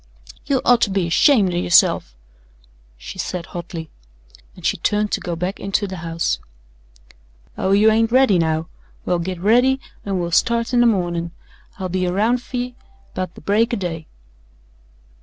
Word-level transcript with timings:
"You 0.47 0.61
oughter 0.65 0.89
be 0.89 1.05
ashamed 1.05 1.53
o' 1.53 1.57
yourself," 1.57 2.15
she 2.97 3.19
said 3.19 3.45
hotly, 3.45 3.91
and 4.55 4.65
she 4.65 4.75
turned 4.77 5.11
to 5.11 5.19
go 5.21 5.35
back 5.35 5.59
into 5.59 5.85
the 5.85 5.97
house. 5.97 6.39
"Oh, 7.55 7.69
you 7.71 7.91
ain't 7.91 8.11
ready 8.11 8.39
now. 8.39 8.67
Well, 9.05 9.19
git 9.19 9.39
ready 9.39 9.79
an' 10.03 10.17
we'll 10.19 10.31
start 10.31 10.73
in 10.73 10.79
the 10.81 10.87
mornin'. 10.87 11.33
I'll 11.77 11.87
be 11.87 12.07
aroun' 12.07 12.39
fer 12.39 12.57
ye 12.57 12.75
'bout 13.13 13.35
the 13.35 13.41
break 13.41 13.75
o' 13.75 13.77
day." 13.77 14.07